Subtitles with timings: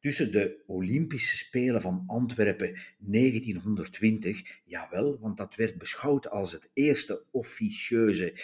[0.00, 7.24] tussen de Olympische Spelen van Antwerpen 1920, jawel, want dat werd beschouwd als het eerste
[7.30, 8.34] officieuze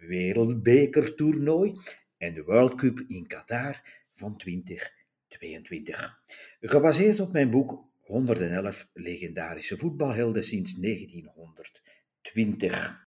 [0.00, 1.78] wereldbekertoernooi,
[2.18, 3.82] en de World Cup in Qatar
[4.14, 6.22] van 2022.
[6.60, 13.06] Gebaseerd op mijn boek 111 legendarische voetbalhelden sinds 1920.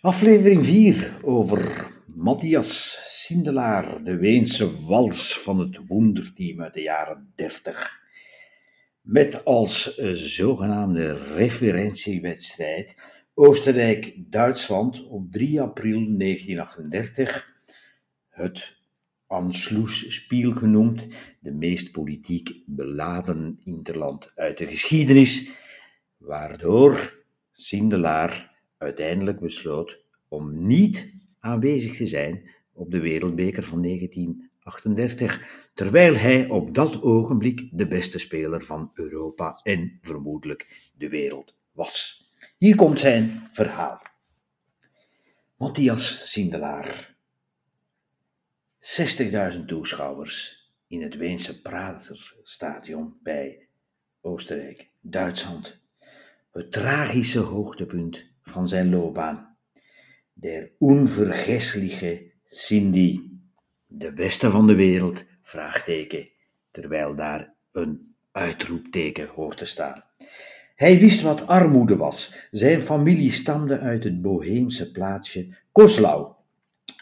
[0.00, 8.00] Aflevering 4 over Matthias Sindelaar, de Weense wals van het Wonderteam uit de jaren 30.
[9.00, 12.94] Met als zogenaamde referentiewedstrijd
[13.34, 17.54] Oostenrijk-Duitsland op 3 april 1938,
[18.28, 18.76] het
[19.26, 21.06] Anschlussspiel genoemd,
[21.40, 25.50] de meest politiek beladen interland uit de geschiedenis,
[26.16, 36.14] waardoor Sindelaar uiteindelijk besloot om niet aanwezig te zijn op de Wereldbeker van 1938, terwijl
[36.14, 42.26] hij op dat ogenblik de beste speler van Europa en vermoedelijk de wereld was.
[42.58, 44.02] Hier komt zijn verhaal.
[45.56, 47.16] Matthias Sindelaar.
[49.54, 53.68] 60.000 toeschouwers in het Weense Praterstadion bij
[54.20, 55.80] Oostenrijk, Duitsland.
[56.52, 59.51] Het tragische hoogtepunt van zijn loopbaan.
[60.34, 63.20] Der onvergessliche Cindy,
[63.86, 65.24] de beste van de wereld,
[66.70, 70.04] terwijl daar een uitroepteken hoort te staan.
[70.74, 72.48] Hij wist wat armoede was.
[72.50, 76.32] Zijn familie stamde uit het Boheemse plaatsje Koslau.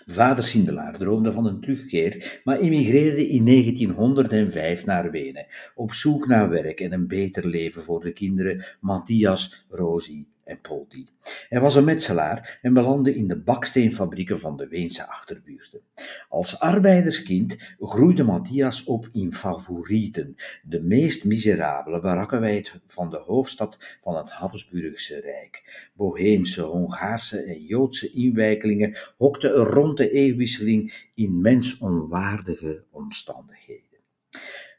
[0.06, 6.48] Vader Sindelaar droomde van een terugkeer, maar immigreerde in 1905 naar Wenen, op zoek naar
[6.48, 11.06] werk en een beter leven voor de kinderen Matthias, Rosie en Poldi.
[11.48, 15.80] Hij was een metselaar en belandde in de baksteenfabrieken van de Weense achterbuurten.
[16.28, 24.16] Als arbeiderskind groeide Matthias op in Favorieten, de meest miserabele barakkenwijd van de hoofdstad van
[24.16, 25.90] het Habsburgse Rijk.
[25.94, 33.88] Boheemse, Hongaarse en Joodse inwijkelingen hokten er rond de eeuwwisseling in mensonwaardige omstandigheden.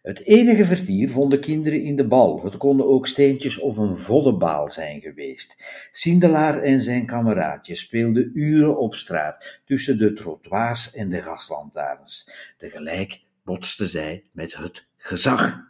[0.01, 2.43] Het enige vertier vonden kinderen in de bal.
[2.43, 5.55] Het konden ook steentjes of een vollebaal zijn geweest.
[5.91, 12.29] Sindelaar en zijn kameraadjes speelden uren op straat tussen de trottoirs en de gaslantaarns.
[12.57, 15.69] Tegelijk botsten zij met het gezag.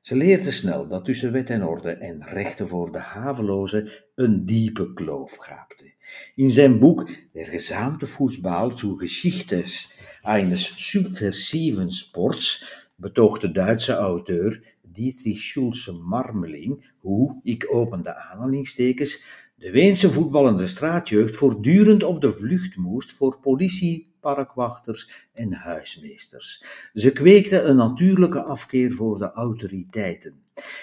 [0.00, 4.92] Ze leerden snel dat tussen wet en orde en rechten voor de havelozen een diepe
[4.92, 5.92] kloof gaapte.
[6.34, 14.62] In zijn boek Der gesamte Fußball zu Geschichtes eines subversiven Sports betoogt de Duitse auteur
[14.82, 19.22] Dietrich Schulze Marmeling hoe, ik open de aanhalingstekens,
[19.54, 26.64] de Weense voetballende straatjeugd voortdurend op de vlucht moest voor politie, parkwachters en huismeesters.
[26.92, 30.42] Ze kweekten een natuurlijke afkeer voor de autoriteiten.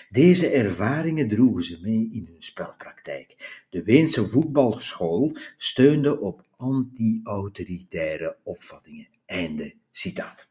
[0.10, 3.64] Deze ervaringen droegen ze mee in hun spelpraktijk.
[3.70, 9.08] De Weense voetbalschool steunde op anti-autoritaire opvattingen.
[9.26, 10.48] Einde citaat.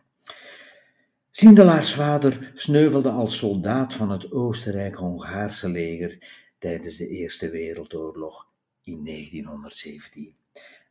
[1.38, 6.18] Sindelaars vader sneuvelde als soldaat van het Oostenrijk-Hongaarse leger
[6.58, 8.48] tijdens de Eerste Wereldoorlog
[8.82, 10.36] in 1917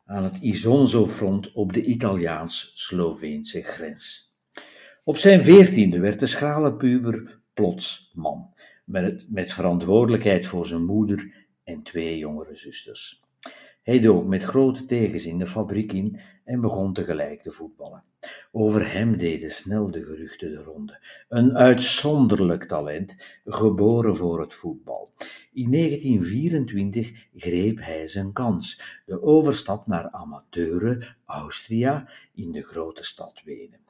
[0.05, 4.35] aan het Isonzo-front op de Italiaans-Sloveense grens.
[5.03, 11.47] Op zijn veertiende werd de schrale puber plots man, met, met verantwoordelijkheid voor zijn moeder
[11.63, 13.23] en twee jongere zusters.
[13.83, 18.03] Hij dook met grote tegenzin de fabriek in en begon tegelijk te voetballen.
[18.51, 20.99] Over hem deden snel de geruchten de ronde.
[21.29, 23.15] Een uitzonderlijk talent,
[23.45, 25.13] geboren voor het voetbal.
[25.53, 33.41] In 1924 greep hij zijn kans, de overstap naar amateure Austria in de grote stad
[33.45, 33.83] Wenen.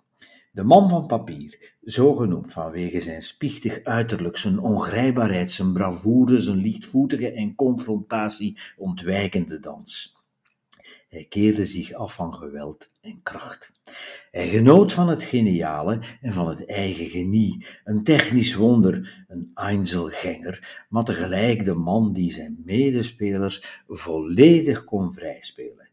[0.52, 6.57] De man van papier, zo genoemd vanwege zijn spichtig uiterlijk, zijn ongrijpbaarheid, zijn bravoure, zijn
[6.57, 10.15] lichtvoetige en confrontatie ontwijkende dans.
[11.16, 13.72] Hij keerde zich af van geweld en kracht.
[14.32, 20.86] Hij genoot van het geniale en van het eigen genie, een technisch wonder, een Einzelganger,
[20.90, 25.90] maar tegelijk de man die zijn medespelers volledig kon vrijspelen.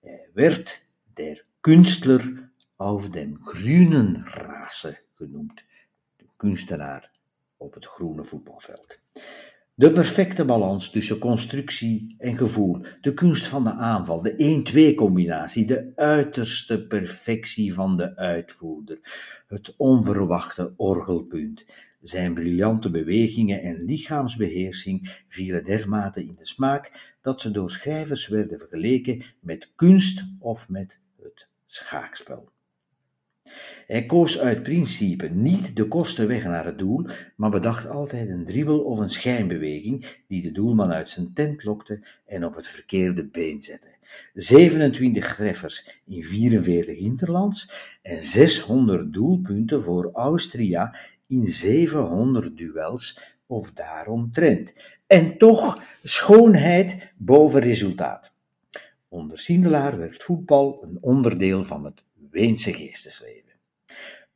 [0.00, 5.64] Hij werd der Künstler auf dem grünen Rasen genoemd,
[6.16, 7.10] de kunstenaar
[7.56, 9.00] op het groene voetbalveld.
[9.78, 15.66] De perfecte balans tussen constructie en gevoel, de kunst van de aanval, de 1-2 combinatie,
[15.66, 18.98] de uiterste perfectie van de uitvoerder,
[19.46, 21.64] het onverwachte orgelpunt.
[22.00, 28.58] Zijn briljante bewegingen en lichaamsbeheersing vielen dermate in de smaak dat ze door schrijvers werden
[28.58, 32.50] vergeleken met kunst of met het schaakspel.
[33.86, 37.06] Hij koos uit principe niet de kortste weg naar het doel,
[37.36, 42.06] maar bedacht altijd een dribbel of een schijnbeweging die de doelman uit zijn tent lokte
[42.26, 43.96] en op het verkeerde been zette.
[44.34, 47.72] 27 treffers in 44 interlands
[48.02, 50.96] en 600 doelpunten voor Austria
[51.26, 54.74] in 700 duels of daaromtrent.
[55.06, 58.36] En toch schoonheid boven resultaat.
[59.08, 62.02] Onder Sindelaar werd voetbal een onderdeel van het
[62.38, 63.52] Weense geestesleven.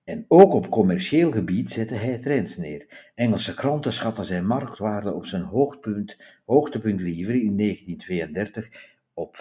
[0.04, 3.10] En ook op commercieel gebied zette hij trends neer.
[3.14, 8.70] Engelse kranten schatten zijn marktwaarde op zijn hoogtepunt, hoogtepunt liever in 1932
[9.14, 9.36] op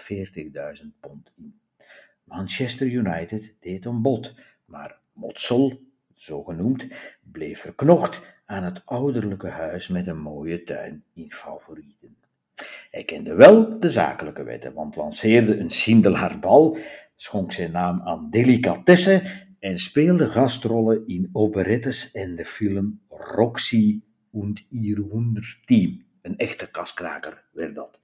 [0.82, 1.60] 40.000 pond in.
[2.24, 4.34] Manchester United deed een bod,
[4.64, 5.80] maar Motsel,
[6.14, 6.86] zo genoemd,
[7.32, 12.16] bleef verknocht aan het ouderlijke huis met een mooie tuin in favorieten.
[12.90, 16.76] Hij kende wel de zakelijke wetten, want lanceerde een Sindelaar bal,
[17.22, 19.22] schonk zijn naam aan delicatessen
[19.58, 25.04] en speelde gastrollen in operettes en de film Roxy und ihr
[25.64, 26.04] Team.
[26.22, 28.00] Een echte kaskraker werd dat.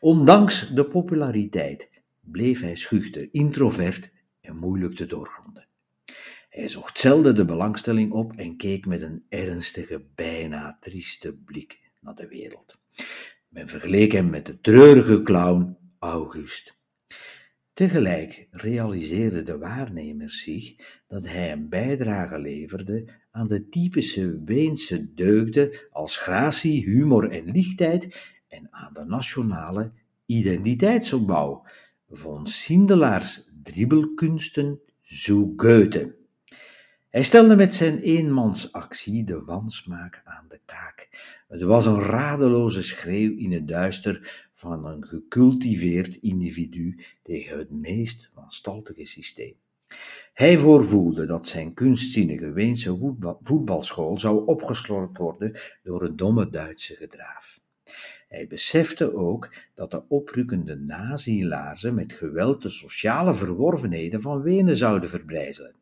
[0.00, 5.66] Ondanks de populariteit bleef hij schuchter, introvert en moeilijk te doorgronden.
[6.48, 12.14] Hij zocht zelden de belangstelling op en keek met een ernstige, bijna trieste blik naar
[12.14, 12.78] de wereld.
[13.48, 16.75] Men vergeleek hem met de treurige clown August.
[17.76, 20.74] Tegelijk realiseerden de waarnemers zich
[21.06, 28.32] dat hij een bijdrage leverde aan de typische Weense deugden als gratie, humor en lichtheid
[28.48, 29.92] en aan de nationale
[30.26, 31.66] identiteitsopbouw,
[32.10, 36.14] von Sindelaars dribbelkunsten zo Goethe.
[37.10, 41.08] Hij stelde met zijn eenmansactie de wansmaak aan de kaak.
[41.48, 48.30] Het was een radeloze schreeuw in het duister van een gecultiveerd individu tegen het meest
[48.34, 49.54] wanstaltige systeem.
[50.32, 57.60] Hij voorvoelde dat zijn kunstzinnige Weense voetbalschool zou opgeslorpt worden door een domme Duitse gedraaf.
[58.28, 65.08] Hij besefte ook dat de oprukkende nazi-laarzen met geweld de sociale verworvenheden van Wenen zouden
[65.08, 65.74] verbrijzelen.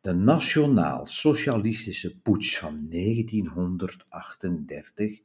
[0.00, 5.20] De nationaal-socialistische putsch van 1938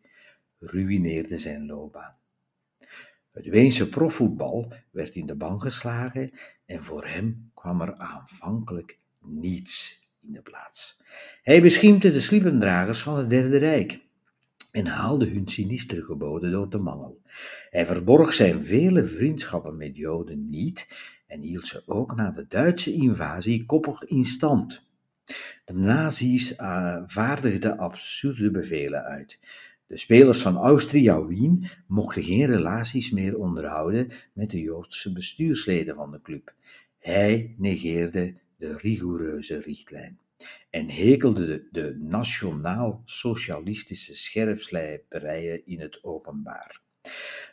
[0.60, 2.16] ruïneerde zijn loopbaan.
[3.38, 6.32] Het Weense profvoetbal werd in de ban geslagen
[6.66, 11.02] en voor hem kwam er aanvankelijk niets in de plaats.
[11.44, 14.00] Hij beschimpte de sliependragers van het Derde Rijk
[14.72, 17.22] en haalde hun sinistere geboden door de mangel.
[17.70, 20.88] Hij verborg zijn vele vriendschappen met Joden niet
[21.28, 24.86] en hield ze ook na de Duitse invasie koppig in stand.
[25.66, 29.40] De nazi's uh, vaardigden absurde bevelen uit.
[29.88, 36.22] De spelers van Austria-Wien mochten geen relaties meer onderhouden met de Joodse bestuursleden van de
[36.22, 36.54] club.
[37.00, 40.20] Hij negeerde de rigoureuze richtlijn
[40.70, 46.82] en hekelde de, de nationaal-socialistische scherpslijperijen in het openbaar.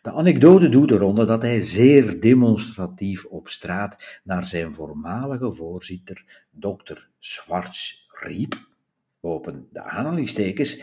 [0.02, 7.10] De anekdote doet eronder dat hij zeer demonstratief op straat naar zijn voormalige voorzitter, dokter
[7.18, 8.68] Schwarz, riep,
[9.20, 10.82] open de aanhalingstekens,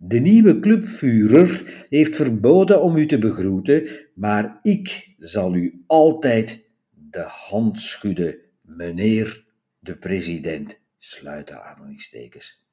[0.00, 7.24] de nieuwe clubvuurder heeft verboden om u te begroeten, maar ik zal u altijd de
[7.26, 9.44] hand schudden, meneer
[9.78, 10.80] de president.
[10.98, 12.66] Sluit de aanhalingstekens.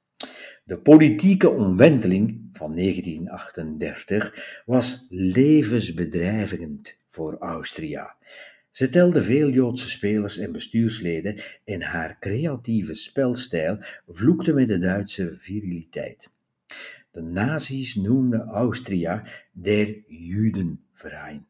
[0.64, 8.16] De politieke omwenteling van 1938 was levensbedreigend voor Austria.
[8.70, 13.78] Ze telde veel Joodse spelers en bestuursleden en haar creatieve spelstijl
[14.08, 16.34] vloekte met de Duitse viriliteit.
[17.16, 21.46] De nazi's noemden Austria der Judenverein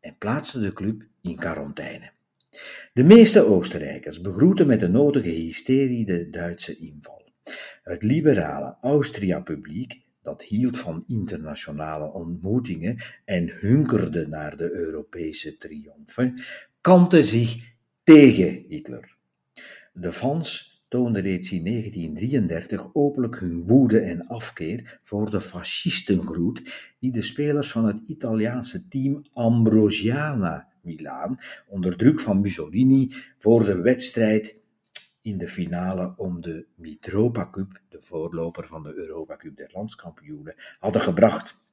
[0.00, 2.10] en plaatsten de club in quarantaine.
[2.92, 7.32] De meeste Oostenrijkers begroeten met de nodige hysterie de Duitse inval.
[7.82, 16.40] Het liberale Austria-publiek, dat hield van internationale ontmoetingen en hunkerde naar de Europese triomfen,
[16.80, 19.16] kantte zich tegen Hitler.
[19.92, 26.62] De fans toonden reeds in 1933 openlijk hun woede en afkeer voor de fascistengroet
[26.98, 31.38] die de spelers van het Italiaanse team Ambrosiana Milaan
[31.68, 34.56] onder druk van Mussolini voor de wedstrijd
[35.20, 40.54] in de finale om de Mitropa Cup, de voorloper van de Europa Cup der landskampioenen,
[40.78, 41.64] hadden gebracht.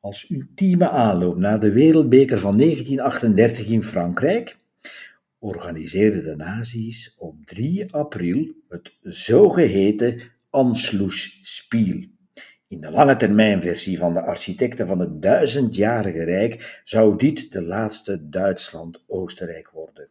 [0.00, 4.59] Als ultieme aanloop naar de Wereldbeker van 1938 in Frankrijk
[5.40, 10.20] organiseerden de nazi's op 3 april het zogeheten
[10.50, 12.04] Anschlussspiel.
[12.68, 18.28] In de lange termijnversie van de architecten van het duizendjarige rijk zou dit de laatste
[18.28, 20.08] Duitsland-Oostenrijk worden.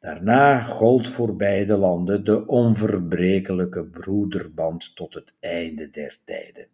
[0.00, 6.66] Daarna gold voor beide landen de onverbrekelijke broederband tot het einde der tijden.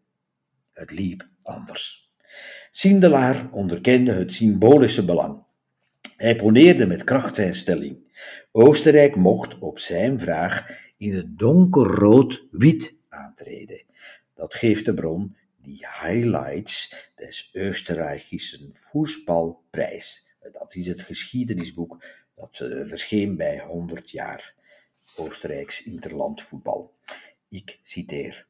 [0.73, 2.13] Het liep anders.
[2.71, 5.43] Sindelaar onderkende het symbolische belang.
[6.23, 7.97] Hij poneerde met kracht zijn stelling.
[8.53, 13.83] Oostenrijk mocht op zijn vraag in het donkerrood-wit aantreden.
[14.35, 20.27] Dat geeft de bron die highlights des Österreichischen Voetbalprijs.
[20.53, 24.55] Dat is het geschiedenisboek dat uh, verscheen bij 100 jaar
[25.17, 26.95] Oostenrijks interlandvoetbal.
[27.49, 28.47] Ik citeer.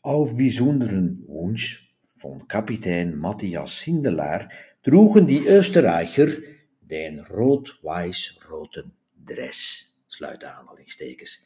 [0.00, 1.80] Auf bijzonderen Wunsch
[2.16, 6.51] von kapitein Matthias Sindelaar droegen die Österreicher
[6.92, 8.92] den rood-wijs-roten
[9.24, 9.90] dress.
[10.06, 11.42] Sluit aanhalingstekens.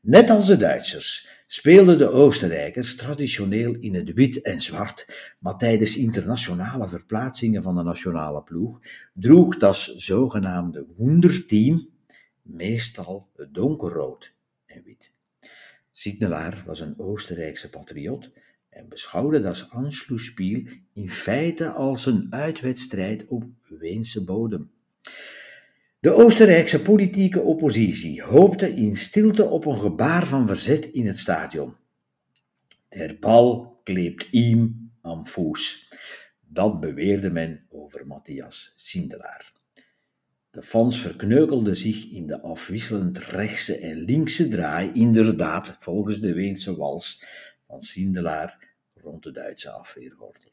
[0.00, 5.06] Net als de Duitsers speelden de Oostenrijkers traditioneel in het wit en zwart,
[5.38, 8.80] maar tijdens internationale verplaatsingen van de nationale ploeg
[9.12, 11.88] droeg dat zogenaamde Wunderteam
[12.42, 14.32] meestal donkerrood
[14.66, 15.12] en wit.
[15.92, 18.30] Siednelaar was een Oostenrijkse patriot
[18.68, 24.70] en beschouwde dat Anschlusspiel in feite als een uitwedstrijd op Weense bodem.
[26.00, 31.76] De Oostenrijkse politieke oppositie hoopte in stilte op een gebaar van verzet in het stadion.
[32.88, 35.88] Der bal kleept iem am voes.
[36.40, 39.52] Dat beweerde men over Matthias Sindelaar.
[40.50, 46.76] De fans verkneukelden zich in de afwisselend rechtse en linkse draai, inderdaad volgens de Weense
[46.76, 47.24] wals
[47.66, 50.50] van Sindelaar rond de Duitse afweergordel.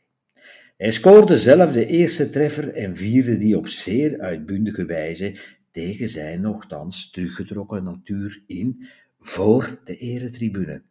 [0.77, 5.36] Hij scoorde zelf de eerste treffer en vierde die op zeer uitbundige wijze
[5.72, 8.88] tegen zijn nogthans teruggetrokken natuur in
[9.20, 10.82] voor de eretribune.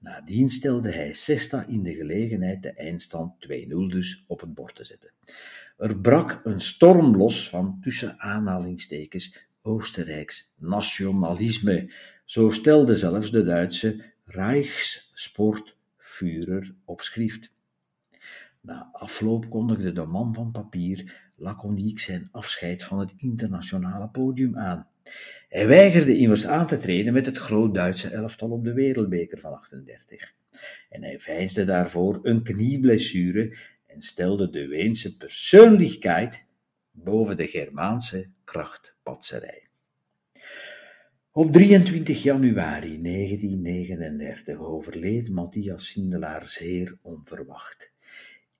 [0.00, 4.84] Nadien stelde hij Sesta in de gelegenheid de eindstand 2-0 dus op het bord te
[4.84, 5.12] zetten.
[5.76, 11.92] Er brak een storm los van tussen aanhalingstekens Oostenrijks nationalisme.
[12.24, 17.56] Zo stelde zelfs de Duitse Reichssportführer op schrift.
[18.68, 24.88] Na afloop kondigde de man van papier laconiek zijn afscheid van het internationale podium aan.
[25.48, 30.34] Hij weigerde immers aan te treden met het groot-Duitse elftal op de Wereldbeker van 38.
[30.88, 33.56] En hij veinsde daarvoor een knieblessure
[33.86, 36.44] en stelde de Weense persoonlijkheid
[36.90, 39.68] boven de Germaanse krachtpatserij.
[41.32, 47.96] Op 23 januari 1939 overleed Matthias Sindelaar zeer onverwacht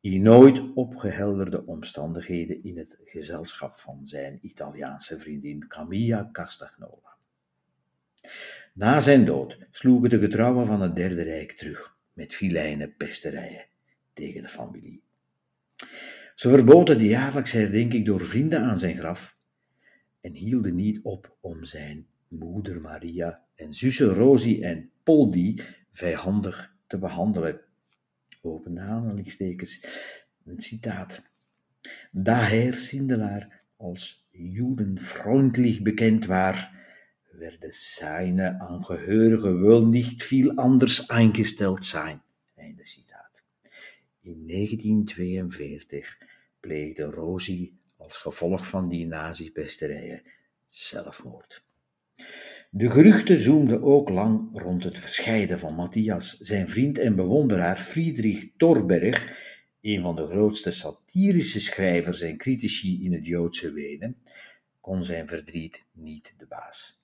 [0.08, 7.16] in nooit opgehelderde omstandigheden in het gezelschap van zijn Italiaanse vriendin Camilla Castagnola.
[8.72, 13.66] Na zijn dood sloegen de getrouwen van het Derde Rijk terug met filijne pesterijen
[14.12, 15.02] tegen de familie.
[16.34, 19.36] Ze verboden de jaarlijkse herdenking door vrienden aan zijn graf
[20.20, 25.62] en hielden niet op om zijn moeder Maria en zussen Rosie en Poldi
[25.92, 27.60] vijandig te behandelen
[28.42, 29.84] opende aanhalingstekens,
[30.44, 31.22] een citaat.
[32.10, 36.76] Daher Sindelaar als judenfreundlich bekend waar,
[37.38, 42.22] werden seine Angehörigen wel niet veel anders eingesteld zijn.
[42.54, 43.42] Einde citaat.
[44.20, 46.18] In 1942
[46.60, 50.22] pleegde Rosie als gevolg van die nazi-pesterijen
[50.66, 51.64] zelfmoord.
[52.70, 56.38] De geruchten zoomden ook lang rond het verscheiden van Matthias.
[56.38, 59.26] Zijn vriend en bewonderaar Friedrich Thorberg,
[59.80, 64.16] een van de grootste satirische schrijvers en critici in het Joodse Wenen,
[64.80, 67.00] kon zijn verdriet niet de baas.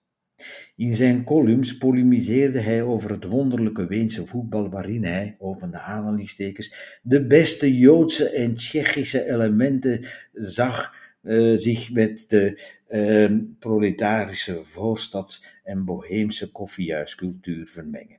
[0.76, 7.26] In zijn columns polemiseerde hij over het wonderlijke Weense voetbal waarin hij, opende aanhalingstekens, de
[7.26, 16.50] beste Joodse en Tsjechische elementen zag uh, zich met de uh, proletarische voorstads- en boheemse
[16.50, 18.18] koffiehuiscultuur vermengen.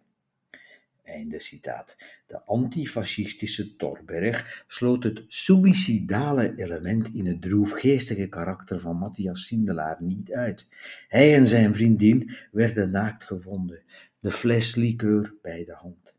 [1.03, 1.95] Einde citaat.
[2.27, 10.31] De antifascistische Torberg sloot het suïcidale element in het droefgeestige karakter van Matthias Sindelaar niet
[10.31, 10.67] uit.
[11.07, 13.81] Hij en zijn vriendin werden naakt gevonden,
[14.19, 16.15] de fles liqueur bij de hand.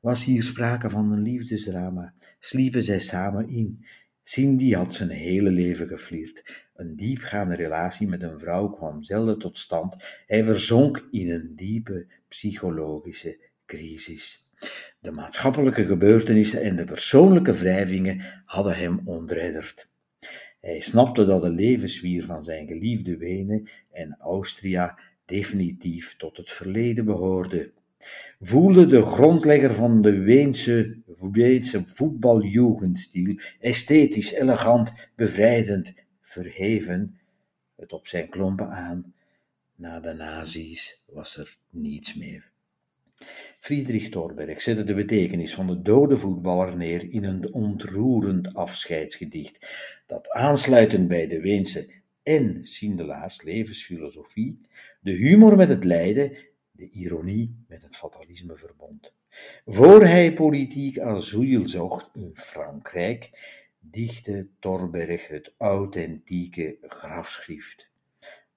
[0.00, 3.84] Was hier sprake van een liefdesdrama, sliepen zij samen in,
[4.22, 6.66] Cindy had zijn hele leven geflirt.
[6.74, 9.96] Een diepgaande relatie met een vrouw kwam zelden tot stand.
[10.26, 14.48] Hij verzonk in een diepe psychologische crisis.
[15.00, 19.90] De maatschappelijke gebeurtenissen en de persoonlijke wrijvingen hadden hem ontredderd.
[20.60, 27.04] Hij snapte dat de levenswier van zijn geliefde Wenen en Austria definitief tot het verleden
[27.04, 27.72] behoorde.
[28.40, 30.96] Voelde de grondlegger van de Weense,
[31.32, 31.84] Weense
[33.60, 37.18] esthetisch, elegant, bevrijdend, verheven,
[37.76, 39.14] het op zijn klompen aan.
[39.74, 42.50] Na de nazi's was er niets meer.
[43.60, 49.74] Friedrich Thorberg zette de betekenis van de dode voetballer neer in een ontroerend afscheidsgedicht,
[50.06, 51.90] dat aansluitend bij de Weense
[52.22, 54.60] en Sindelaars levensfilosofie,
[55.00, 56.36] de humor met het lijden,
[56.82, 59.12] de ironie met het fatalisme verbond.
[59.66, 63.30] Voor hij politiek asiel zocht in Frankrijk,
[63.78, 67.90] dichtte Thorberg het authentieke grafschrift.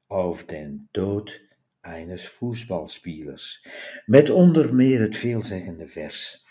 [0.08, 1.41] Auf den Tod
[1.82, 3.65] eines Fußballspielers,
[4.05, 6.46] met onder meer het veelzeggende vers.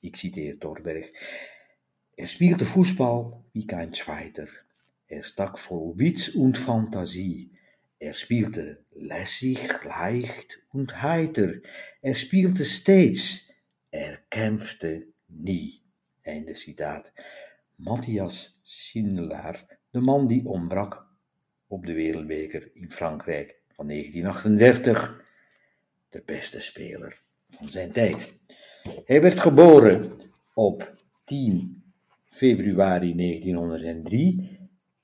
[0.00, 1.10] Ik citeer Thorberg.
[2.14, 4.48] Er spielte Fußball wie kein Zweiter.
[5.06, 7.55] Er stak vol Witz und Fantasie.
[7.98, 11.54] Er spielte lässig, leicht und heiter.
[12.02, 13.48] Er spielte steeds.
[13.90, 15.82] Er kämpfte nie.
[16.22, 17.12] Einde citaat.
[17.76, 21.06] Matthias Sindelaar, de man die ontbrak
[21.66, 25.24] op de wereldbeker in Frankrijk van 1938,
[26.08, 28.32] de beste speler van zijn tijd.
[29.04, 30.12] Hij werd geboren
[30.54, 31.82] op 10
[32.24, 34.58] februari 1903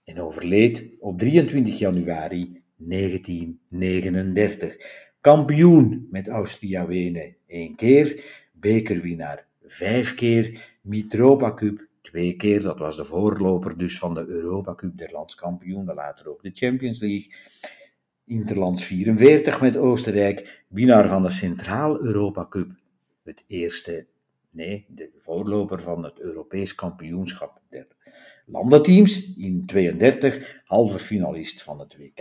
[0.05, 4.77] en overleed op 23 januari 1939.
[5.21, 12.63] Kampioen met Austria-Wenen één keer, bekerwinnaar vijf keer, Mitropa Cup twee keer.
[12.63, 17.01] Dat was de voorloper dus van de Europa Cup der landskampioenen, later ook de Champions
[17.01, 17.35] League.
[18.25, 22.71] Interlands 44 met Oostenrijk, winnaar van de Centraal-Europa Cup.
[23.25, 24.07] Het eerste,
[24.51, 27.87] nee, de voorloper van het Europees kampioenschap der
[28.47, 32.21] landenteams in 32, halve finalist van het WK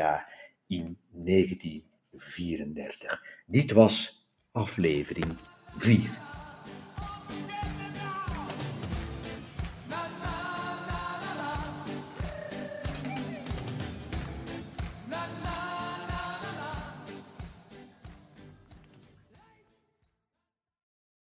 [0.71, 3.43] in 1934.
[3.45, 5.37] Dit was aflevering
[5.77, 6.30] 4.